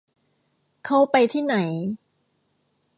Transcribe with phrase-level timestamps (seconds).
[0.85, 1.55] เค้าไปที่ไหน